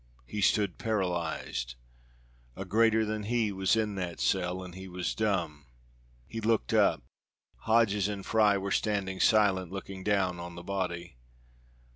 He 0.25 0.41
stood 0.41 0.79
paralyzed. 0.79 1.75
A 2.55 2.65
greater 2.65 3.05
than 3.05 3.21
he 3.21 3.51
was 3.51 3.75
in 3.75 3.93
that 3.97 4.19
cell, 4.19 4.63
and 4.63 4.73
he 4.73 4.87
was 4.87 5.13
dumb. 5.13 5.67
He 6.25 6.41
looked 6.41 6.73
up 6.73 7.03
Hodges 7.67 8.07
and 8.07 8.25
Fry 8.25 8.57
were 8.57 8.71
standing 8.71 9.19
silent, 9.19 9.71
looking 9.71 10.03
down 10.03 10.39
on 10.39 10.55
the 10.55 10.63
body. 10.63 11.17